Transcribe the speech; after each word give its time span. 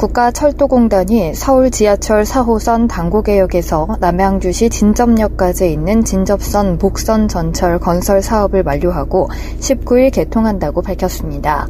국가철도공단이 0.00 1.34
서울 1.34 1.70
지하철 1.70 2.22
4호선 2.22 2.88
당고개역에서 2.88 3.98
남양주시 4.00 4.70
진접역까지 4.70 5.70
있는 5.70 6.06
진접선 6.06 6.78
복선 6.78 7.28
전철 7.28 7.78
건설 7.78 8.22
사업을 8.22 8.62
완료하고 8.64 9.28
19일 9.60 10.10
개통한다고 10.10 10.80
밝혔습니다. 10.80 11.68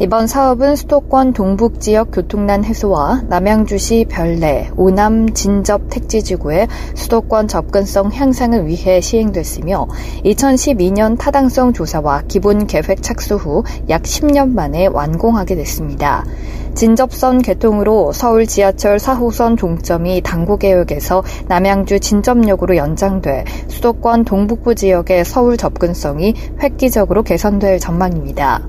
이번 0.00 0.26
사업은 0.26 0.74
수도권 0.74 1.32
동북 1.32 1.80
지역 1.80 2.10
교통난 2.12 2.64
해소와 2.64 3.22
남양주시 3.28 4.06
별내, 4.08 4.70
오남 4.76 5.32
진접 5.32 5.82
택지 5.90 6.22
지구의 6.22 6.66
수도권 6.94 7.46
접근성 7.46 8.10
향상을 8.12 8.66
위해 8.66 9.00
시행됐으며 9.00 9.86
2012년 10.24 11.18
타당성 11.18 11.72
조사와 11.72 12.22
기본 12.28 12.66
계획 12.66 13.02
착수 13.02 13.36
후 13.36 13.62
약 13.88 14.02
10년 14.02 14.52
만에 14.52 14.86
완공하게 14.86 15.56
됐습니다. 15.56 16.24
진접선 16.74 17.42
개통으로 17.42 18.12
서울 18.12 18.46
지하철 18.46 18.96
4호선 18.96 19.58
종점이 19.58 20.22
당고개역에서 20.22 21.22
남양주 21.48 22.00
진접역으로 22.00 22.76
연장돼 22.76 23.44
수도권 23.68 24.24
동북부 24.24 24.74
지역의 24.74 25.24
서울 25.24 25.56
접근성이 25.56 26.34
획기적으로 26.60 27.22
개선될 27.22 27.78
전망입니다. 27.78 28.66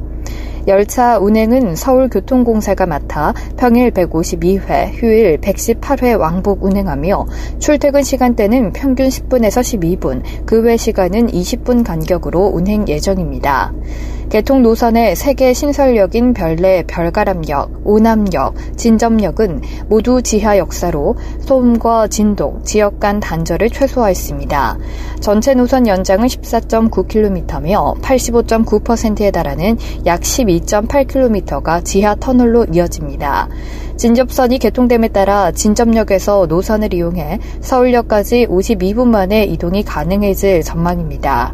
열차 0.67 1.17
운행은 1.19 1.75
서울교통공사가 1.75 2.85
맡아 2.85 3.33
평일 3.57 3.91
152회, 3.91 4.93
휴일 4.93 5.37
118회 5.39 6.17
왕복 6.17 6.63
운행하며 6.63 7.25
출퇴근 7.59 8.03
시간대는 8.03 8.73
평균 8.73 9.07
10분에서 9.07 9.61
12분, 9.61 10.23
그 10.45 10.63
외 10.63 10.77
시간은 10.77 11.27
20분 11.27 11.83
간격으로 11.83 12.45
운행 12.45 12.87
예정입니다. 12.87 13.73
개통 14.29 14.63
노선의 14.63 15.15
세계 15.15 15.53
신설역인 15.53 16.33
별내 16.33 16.85
별가람역, 16.87 17.81
오남역, 17.83 18.55
진점역은 18.77 19.61
모두 19.89 20.21
지하 20.23 20.57
역사로 20.57 21.15
소음과 21.41 22.07
진동, 22.07 22.63
지역 22.63 22.99
간 22.99 23.19
단절을 23.19 23.69
최소화했습니다. 23.69 24.77
전체 25.19 25.53
노선 25.53 25.85
연장은 25.85 26.27
14.9km며 26.27 28.01
85.9%에 28.01 29.29
달하는 29.29 29.77
약 30.05 30.23
12. 30.23 30.52
2.8km가 30.59 31.83
지하 31.83 32.15
터널로 32.15 32.65
이어집니다. 32.73 33.49
진접선이 33.97 34.59
개통됨에 34.59 35.09
따라 35.09 35.51
진접역에서 35.51 36.47
노선을 36.47 36.93
이용해 36.93 37.39
서울역까지 37.61 38.47
52분 38.47 39.07
만에 39.07 39.43
이동이 39.45 39.83
가능해질 39.83 40.63
전망입니다. 40.63 41.53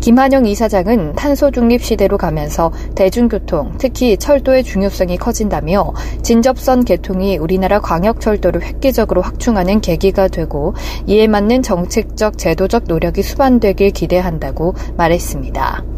김한영 0.00 0.46
이사장은 0.46 1.14
탄소 1.14 1.50
중립 1.50 1.82
시대로 1.82 2.16
가면서 2.16 2.72
대중교통, 2.94 3.74
특히 3.78 4.16
철도의 4.16 4.62
중요성이 4.62 5.16
커진다며 5.16 5.92
진접선 6.22 6.84
개통이 6.84 7.36
우리나라 7.36 7.80
광역철도를 7.80 8.62
획기적으로 8.62 9.22
확충하는 9.22 9.80
계기가 9.80 10.28
되고 10.28 10.74
이에 11.06 11.26
맞는 11.26 11.62
정책적, 11.62 12.38
제도적 12.38 12.84
노력이 12.86 13.22
수반되길 13.22 13.90
기대한다고 13.90 14.74
말했습니다. 14.96 15.97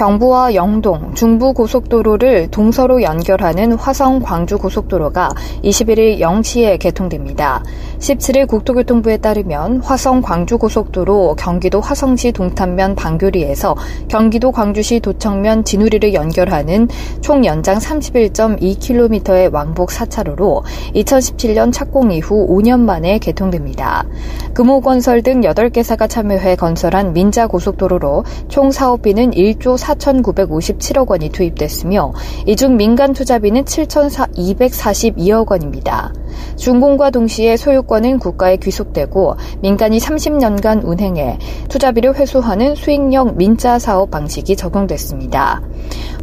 경부와 0.00 0.54
영동, 0.54 1.12
중부고속도로를 1.14 2.48
동서로 2.50 3.02
연결하는 3.02 3.72
화성 3.72 4.20
광주 4.20 4.56
고속도로가 4.56 5.28
21일 5.62 6.20
0시에 6.20 6.78
개통됩니다. 6.78 7.62
17일 7.98 8.48
국토교통부에 8.48 9.18
따르면 9.18 9.82
화성 9.82 10.22
광주 10.22 10.56
고속도로 10.56 11.36
경기도 11.38 11.82
화성시 11.82 12.32
동탄면 12.32 12.94
방교리에서 12.94 13.76
경기도 14.08 14.52
광주시 14.52 15.00
도청면 15.00 15.64
진우리를 15.64 16.14
연결하는 16.14 16.88
총 17.20 17.44
연장 17.44 17.76
31.2km의 17.76 19.52
왕복 19.52 19.90
4차로로 19.90 20.62
2017년 20.94 21.74
착공 21.74 22.12
이후 22.12 22.46
5년 22.48 22.80
만에 22.80 23.18
개통됩니다. 23.18 24.06
금호건설 24.54 25.20
등 25.20 25.42
8개사가 25.42 26.08
참여해 26.08 26.56
건설한 26.56 27.12
민자고속도로로 27.12 28.24
총 28.48 28.70
사업비는 28.70 29.32
1조 29.32 29.76
4,957억 29.94 31.08
원이 31.08 31.30
투입됐으며 31.30 32.12
이 32.46 32.54
중 32.56 32.76
민간 32.76 33.12
투자비는 33.12 33.64
7,242억 33.64 35.50
원입니다. 35.50 36.12
준공과 36.56 37.10
동시에 37.10 37.56
소유권은 37.56 38.18
국가에 38.18 38.56
귀속되고 38.56 39.36
민간이 39.60 39.98
30년간 39.98 40.84
운행해 40.84 41.38
투자비를 41.68 42.16
회수하는 42.16 42.74
수익형 42.74 43.36
민자 43.36 43.78
사업 43.78 44.10
방식이 44.10 44.56
적용됐습니다. 44.56 45.62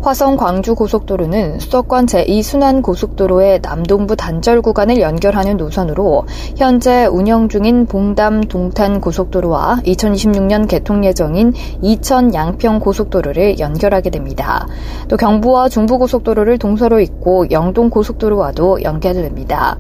화성 0.02 0.38
광주 0.38 0.76
고속도로는 0.76 1.60
수도권 1.60 2.06
제2순환 2.06 2.82
고속도로의 2.82 3.62
남동부 3.62 4.16
단절 4.16 4.62
구간을 4.62 5.02
연결하는 5.02 5.58
노선으로 5.58 6.26
현재 6.56 7.06
운영 7.08 7.50
중인 7.50 7.88
봉담 7.88 8.42
동탄 8.44 9.02
고속도로와 9.02 9.80
2026년 9.86 10.68
개통 10.68 11.04
예정인 11.04 11.54
이천 11.82 12.34
양평 12.34 12.80
고속도로를 12.80 13.60
연결하게 13.60 14.10
됩니다. 14.12 14.68
또 15.08 15.18
경부와 15.18 15.70
중부 15.70 15.98
고속도로를 15.98 16.58
동서로 16.58 17.00
잇고 17.00 17.50
영동 17.52 17.90
고속도로와도 17.90 18.84
연결됩니다. 18.84 19.78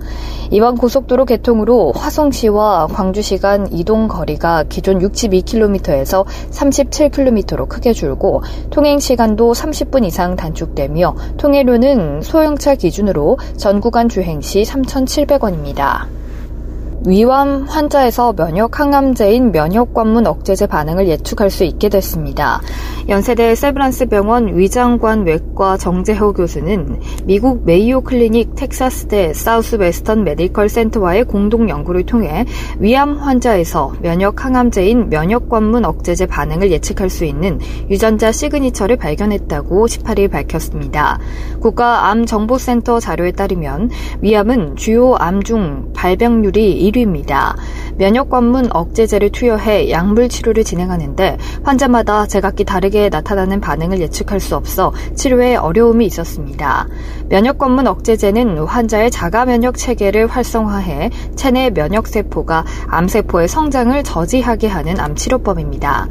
이번 0.52 0.76
고속도로 0.76 1.26
개통으로 1.26 1.92
화성시와 1.94 2.88
광주시 2.88 3.40
간 3.40 3.68
이동 3.72 4.08
거리가 4.08 4.64
기존 4.70 5.00
62km에서 5.00 6.26
37km로 6.52 7.68
크게 7.68 7.94
줄고 7.94 8.42
통행 8.70 9.00
시간도 9.00 9.54
30분 9.54 10.06
이상 10.06 10.36
단축되며 10.36 11.16
통행료는 11.38 12.22
소형차 12.22 12.76
기준으로 12.76 13.38
전 13.58 13.82
구간 13.82 14.08
주행 14.08 14.42
시 14.42 14.62
3,700원입니다. 14.64 16.08
위암 17.06 17.66
환자에서 17.68 18.34
면역 18.34 18.80
항암제인 18.80 19.52
면역관문 19.52 20.26
억제제 20.26 20.68
반응을 20.68 21.08
예측할 21.08 21.50
수 21.50 21.64
있게 21.64 21.90
됐습니다. 21.90 22.62
연세대 23.08 23.56
세브란스 23.56 24.08
병원 24.08 24.58
위장관 24.58 25.26
외과 25.26 25.78
정재호 25.78 26.34
교수는 26.34 27.00
미국 27.24 27.64
메이오 27.66 28.02
클리닉 28.02 28.56
텍사스대 28.56 29.34
사우스 29.34 29.76
웨스턴 29.76 30.24
메디컬 30.24 30.70
센터와의 30.70 31.26
공동 31.26 31.70
연구를 31.70 32.06
통해 32.06 32.46
위암 32.80 33.18
환자에서 33.18 33.94
면역 34.02 34.44
항암제인 34.44 35.10
면역관문 35.10 35.86
억제제 35.86 36.26
반응을 36.26 36.72
예측할 36.72 37.10
수 37.10 37.26
있는 37.26 37.60
유전자 37.90 38.32
시그니처를 38.32 38.98
발견했다고 38.98 39.86
18일 39.86 40.32
밝혔습니다. 40.32 41.20
국가암정보센터 41.62 43.00
자료에 43.00 43.32
따르면 43.32 43.92
위암은 44.22 44.76
주요 44.76 45.16
암 45.16 45.38
중 45.44 45.94
발병률이 45.94 46.87
1위입니다. 46.88 47.56
면역관문 47.98 48.70
억제제를 48.72 49.32
투여해 49.32 49.90
약물 49.90 50.30
치료를 50.30 50.64
진행하는데 50.64 51.38
환자마다 51.64 52.28
제각기 52.28 52.64
다르게 52.64 53.10
나타나는 53.10 53.60
반응을 53.60 54.00
예측할 54.00 54.40
수 54.40 54.56
없어 54.56 54.94
치료에 55.16 55.56
어려움이 55.56 56.06
있었습니다. 56.06 56.88
면역관문 57.30 57.88
억제제는 57.88 58.60
환자의 58.60 59.12
자가 59.12 59.46
면역 59.46 59.78
체계를 59.78 60.28
활성화해 60.28 61.10
체내 61.36 61.72
면역 61.72 62.08
세포가 62.08 62.66
암세포의 62.88 63.48
성장을 63.48 64.02
저지하게 64.04 64.68
하는 64.68 65.00
암 65.00 65.16
치료법입니다. 65.16 66.08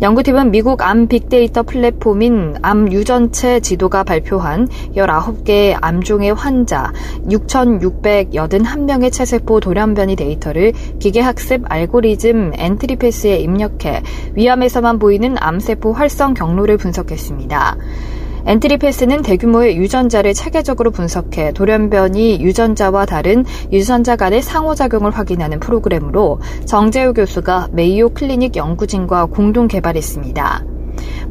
연구팀은 0.00 0.52
미국 0.52 0.82
암 0.82 1.08
빅데이터 1.08 1.64
플랫폼인 1.64 2.56
암 2.62 2.92
유전체 2.92 3.58
지도가 3.58 4.04
발표한 4.04 4.68
19개의 4.94 5.76
암종의 5.80 6.34
환자 6.34 6.92
6,681명의 7.28 9.10
체세포 9.10 9.58
돌연변이 9.58 10.14
데이터를 10.14 10.72
기계 11.00 11.20
학습 11.28 11.62
알고리즘 11.68 12.52
NTriPath에 12.56 13.36
입력해 13.36 14.02
위암에서만 14.32 14.98
보이는 14.98 15.36
암세포 15.38 15.92
활성 15.92 16.32
경로를 16.32 16.78
분석했습니다. 16.78 17.76
NTriPath는 18.46 19.20
대규모의 19.20 19.76
유전자를 19.76 20.32
체계적으로 20.32 20.90
분석해 20.90 21.52
돌연변이 21.52 22.40
유전자와 22.40 23.04
다른 23.04 23.44
유전자 23.70 24.16
간의 24.16 24.40
상호작용을 24.40 25.10
확인하는 25.10 25.60
프로그램으로 25.60 26.40
정재호 26.64 27.12
교수가 27.12 27.68
메이오 27.72 28.08
클리닉 28.10 28.56
연구진과 28.56 29.26
공동 29.26 29.68
개발했습니다. 29.68 30.77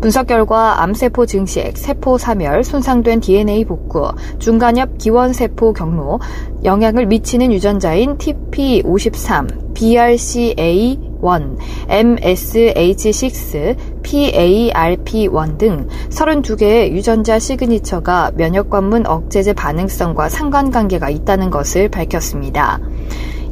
분석 0.01 0.27
결과 0.27 0.83
암세포 0.83 1.25
증식, 1.25 1.77
세포 1.77 2.17
사멸, 2.17 2.63
손상된 2.63 3.19
DNA 3.19 3.65
복구, 3.65 4.11
중간엽 4.39 4.97
기원세포 4.97 5.73
경로, 5.73 6.19
영향을 6.63 7.05
미치는 7.07 7.51
유전자인 7.51 8.17
TP53, 8.17 9.73
BRCA1, 9.73 11.57
MSH6, 11.87 13.75
PARP1 14.03 15.57
등 15.57 15.87
32개의 16.09 16.91
유전자 16.91 17.39
시그니처가 17.39 18.31
면역관문 18.35 19.07
억제제 19.07 19.53
반응성과 19.53 20.29
상관관계가 20.29 21.09
있다는 21.09 21.49
것을 21.49 21.89
밝혔습니다. 21.89 22.79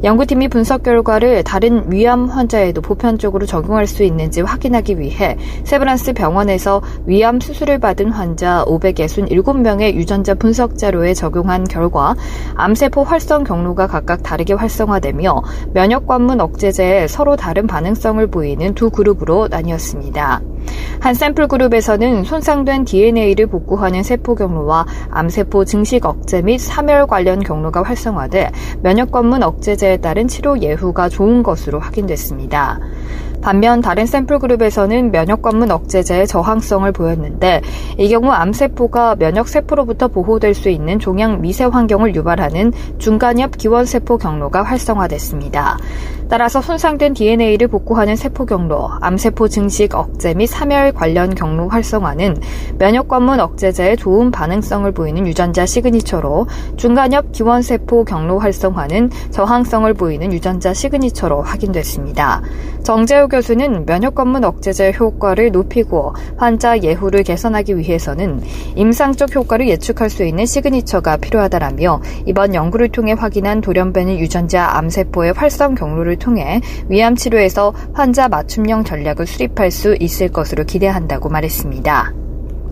연구팀이 0.06 0.46
분석 0.46 0.84
결과를 0.84 1.42
다른 1.42 1.90
위암 1.90 2.26
환자에도 2.26 2.80
보편적으로 2.80 3.44
적용할 3.44 3.88
수 3.88 4.04
있는지 4.04 4.40
확인하기 4.40 5.00
위해 5.00 5.36
세브란스 5.64 6.12
병원에서 6.12 6.80
위암 7.06 7.40
수술을 7.40 7.80
받은 7.80 8.12
환자 8.12 8.64
567명의 8.68 9.94
유전자 9.94 10.34
분석 10.34 10.78
자료에 10.78 11.12
적용한 11.12 11.64
결과 11.64 12.14
암세포 12.54 13.02
활성 13.02 13.42
경로가 13.42 13.88
각각 13.88 14.22
다르게 14.22 14.52
활성화되며 14.52 15.42
면역 15.74 16.06
관문 16.06 16.40
억제제에 16.40 17.08
서로 17.08 17.34
다른 17.34 17.66
반응성을 17.66 18.24
보이는 18.28 18.74
두 18.74 18.90
그룹으로 18.90 19.48
나뉘었습니다. 19.48 20.40
한 21.00 21.14
샘플 21.14 21.46
그룹에서는 21.48 22.24
손상된 22.24 22.84
DNA를 22.84 23.46
복구하는 23.46 24.02
세포 24.02 24.34
경로와 24.34 24.86
암세포 25.10 25.64
증식 25.64 26.06
억제 26.06 26.42
및 26.42 26.58
사멸 26.58 27.06
관련 27.06 27.40
경로가 27.40 27.82
활성화돼 27.82 28.50
면역 28.82 29.12
관문 29.12 29.42
억제제에 29.42 29.95
따른 29.98 30.28
치료 30.28 30.58
예후가 30.60 31.08
좋은 31.08 31.42
것으로 31.42 31.80
확인됐습니다. 31.80 32.80
반면 33.46 33.80
다른 33.80 34.06
샘플 34.06 34.40
그룹에서는 34.40 35.12
면역 35.12 35.40
관문 35.40 35.70
억제제의 35.70 36.26
저항성을 36.26 36.90
보였는데 36.90 37.60
이 37.96 38.08
경우 38.08 38.32
암세포가 38.32 39.14
면역 39.20 39.46
세포로부터 39.46 40.08
보호될 40.08 40.52
수 40.52 40.68
있는 40.68 40.98
종양 40.98 41.40
미세 41.40 41.62
환경을 41.62 42.16
유발하는 42.16 42.72
중간엽 42.98 43.56
기원세포 43.56 44.18
경로가 44.18 44.64
활성화됐습니다. 44.64 45.78
따라서 46.28 46.60
손상된 46.60 47.14
DNA를 47.14 47.68
복구하는 47.68 48.16
세포 48.16 48.46
경로, 48.46 48.90
암세포 49.00 49.46
증식 49.46 49.94
억제 49.94 50.34
및 50.34 50.48
사멸 50.48 50.92
관련 50.92 51.32
경로 51.32 51.68
활성화는 51.68 52.38
면역 52.78 53.06
관문 53.06 53.38
억제제에 53.38 53.94
좋은 53.94 54.32
반응성을 54.32 54.90
보이는 54.90 55.24
유전자 55.24 55.64
시그니처로 55.64 56.48
중간엽 56.76 57.30
기원세포 57.30 58.06
경로 58.06 58.40
활성화는 58.40 59.10
저항성을 59.30 59.94
보이는 59.94 60.32
유전자 60.32 60.74
시그니처로 60.74 61.42
확인됐습니다. 61.42 62.42
정재호 62.82 63.28
교수는 63.36 63.84
면역관문 63.84 64.44
억제제 64.44 64.92
효과를 64.98 65.52
높이고 65.52 66.14
환자 66.38 66.80
예후를 66.80 67.22
개선하기 67.22 67.76
위해서는 67.76 68.40
임상적 68.76 69.34
효과를 69.34 69.68
예측할 69.68 70.08
수 70.08 70.24
있는 70.24 70.46
시그니처가 70.46 71.18
필요하다라며 71.18 72.00
이번 72.24 72.54
연구를 72.54 72.88
통해 72.88 73.12
확인한 73.12 73.60
돌연변이 73.60 74.18
유전자 74.18 74.74
암세포의 74.78 75.34
활성 75.34 75.74
경로를 75.74 76.16
통해 76.16 76.62
위암 76.88 77.14
치료에서 77.14 77.74
환자 77.92 78.28
맞춤형 78.28 78.84
전략을 78.84 79.26
수립할 79.26 79.70
수 79.70 79.94
있을 80.00 80.28
것으로 80.28 80.64
기대한다고 80.64 81.28
말했습니다. 81.28 82.25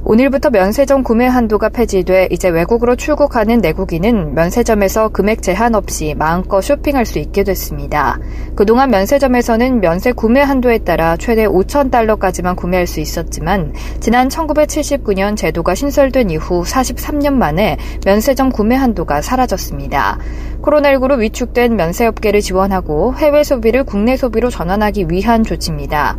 오늘부터 0.06 0.50
면세점 0.50 1.02
구매 1.02 1.26
한도가 1.26 1.70
폐지돼 1.70 2.28
이제 2.30 2.50
외국으로 2.50 2.94
출국하는 2.94 3.60
내국인은 3.60 4.34
면세점에서 4.34 5.08
금액 5.08 5.40
제한 5.40 5.74
없이 5.74 6.14
마음껏 6.18 6.60
쇼핑할 6.60 7.06
수 7.06 7.18
있게 7.18 7.42
됐습니다. 7.42 8.18
그동안 8.54 8.90
면세점에서는 8.90 9.80
면세 9.80 10.12
구매 10.12 10.42
한도에 10.42 10.78
따라 10.78 11.16
최대 11.16 11.46
5천 11.46 11.90
달러까지만 11.90 12.54
구매할 12.54 12.86
수 12.86 13.00
있었지만 13.00 13.72
지난 14.00 14.28
1979년 14.28 15.38
제도가 15.38 15.74
신설된 15.74 16.28
이후 16.28 16.64
43년 16.64 17.32
만에 17.32 17.78
면세점 18.04 18.50
구매 18.50 18.74
한도가 18.74 19.22
사라졌습니다. 19.22 20.18
코로나19로 20.64 21.18
위축된 21.18 21.76
면세업계를 21.76 22.40
지원하고 22.40 23.14
해외 23.14 23.44
소비를 23.44 23.84
국내 23.84 24.16
소비로 24.16 24.50
전환하기 24.50 25.06
위한 25.10 25.44
조치입니다. 25.44 26.16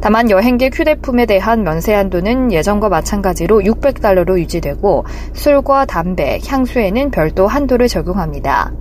다만 0.00 0.30
여행객 0.30 0.78
휴대품에 0.78 1.26
대한 1.26 1.62
면세 1.62 1.92
한도는 1.92 2.52
예전과 2.52 2.88
마찬가지로 2.88 3.60
600달러로 3.60 4.38
유지되고 4.38 5.04
술과 5.34 5.86
담배, 5.86 6.38
향수에는 6.46 7.10
별도 7.10 7.46
한도를 7.46 7.88
적용합니다. 7.88 8.72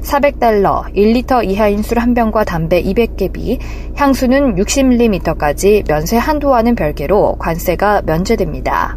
400달러, 0.00 0.84
1리터 0.94 1.44
이하인 1.44 1.82
술 1.82 1.98
한 1.98 2.14
병과 2.14 2.44
담배 2.44 2.82
200개비, 2.82 3.58
향수는 3.96 4.56
60ml까지 4.56 5.86
면세 5.88 6.16
한도와는 6.16 6.74
별개로 6.76 7.36
관세가 7.38 8.02
면제됩니다. 8.06 8.96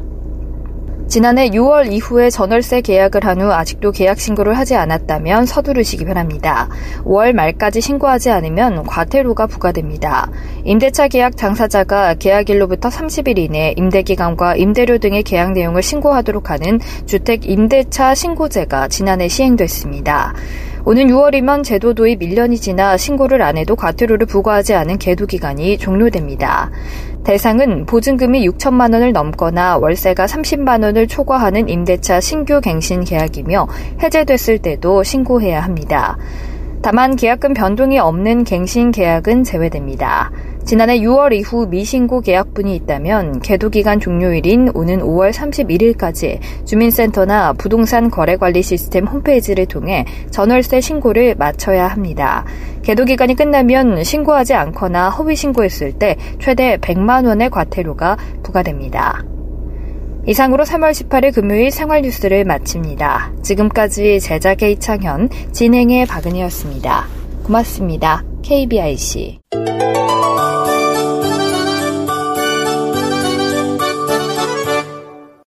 지난해 1.09 1.49
6월 1.49 1.91
이후에 1.91 2.29
전월세 2.29 2.81
계약을 2.81 3.25
한 3.25 3.41
후 3.41 3.51
아직도 3.51 3.91
계약 3.91 4.19
신고를 4.19 4.57
하지 4.57 4.75
않았다면 4.75 5.47
서두르시기 5.47 6.05
바랍니다. 6.05 6.67
5월 7.03 7.33
말까지 7.33 7.81
신고하지 7.81 8.29
않으면 8.29 8.83
과태료가 8.83 9.47
부과됩니다. 9.47 10.29
임대차 10.65 11.07
계약 11.07 11.35
당사자가 11.35 12.13
계약일로부터 12.15 12.89
30일 12.89 13.39
이내 13.39 13.73
임대기간과 13.77 14.57
임대료 14.57 14.99
등의 14.99 15.23
계약 15.23 15.53
내용을 15.53 15.81
신고하도록 15.81 16.51
하는 16.51 16.79
주택 17.07 17.49
임대차 17.49 18.13
신고제가 18.13 18.89
지난해 18.89 19.29
시행됐습니다. 19.29 20.35
오는 20.85 21.07
6월이면 21.07 21.63
제도 21.63 21.93
도입 21.93 22.19
1년이 22.21 22.59
지나 22.61 22.97
신고를 22.97 23.41
안 23.41 23.57
해도 23.57 23.75
과태료를 23.75 24.25
부과하지 24.27 24.73
않은 24.75 24.97
계도 24.97 25.25
기간이 25.25 25.77
종료됩니다. 25.77 26.71
대상은 27.23 27.85
보증금이 27.85 28.47
6천만 28.49 28.93
원을 28.93 29.11
넘거나 29.11 29.77
월세가 29.77 30.25
30만 30.25 30.83
원을 30.83 31.07
초과하는 31.07 31.69
임대차 31.69 32.21
신규 32.21 32.61
갱신 32.61 33.03
계약이며 33.03 33.67
해제됐을 34.01 34.59
때도 34.59 35.03
신고해야 35.03 35.61
합니다. 35.61 36.17
다만 36.81 37.15
계약금 37.15 37.53
변동이 37.53 37.99
없는 37.99 38.45
갱신 38.45 38.91
계약은 38.91 39.43
제외됩니다. 39.43 40.31
지난해 40.69 40.99
6월 40.99 41.33
이후 41.33 41.65
미신고 41.65 42.21
계약분이 42.21 42.75
있다면 42.75 43.39
계도기간 43.39 43.99
종료일인 43.99 44.69
오는 44.75 44.99
5월 44.99 45.31
31일까지 45.31 46.37
주민센터나 46.63 47.53
부동산 47.53 48.11
거래관리 48.11 48.61
시스템 48.61 49.07
홈페이지를 49.07 49.65
통해 49.65 50.05
전월세 50.29 50.79
신고를 50.79 51.33
마쳐야 51.39 51.87
합니다. 51.87 52.45
계도기간이 52.83 53.33
끝나면 53.33 54.03
신고하지 54.03 54.53
않거나 54.53 55.09
허위 55.09 55.35
신고했을 55.35 55.93
때 55.93 56.17
최대 56.37 56.77
100만 56.77 57.25
원의 57.25 57.49
과태료가 57.49 58.17
부과됩니다. 58.43 59.23
이상으로 60.27 60.65
3월 60.65 60.91
18일 60.91 61.33
금요일 61.33 61.71
생활 61.71 62.03
뉴스를 62.03 62.45
마칩니다. 62.45 63.31
지금까지 63.41 64.19
제작의 64.19 64.73
이창현, 64.73 65.29
진행의 65.51 66.05
박은이었습니다. 66.05 67.07
고맙습니다. 67.41 68.23
KBIC. 68.43 69.39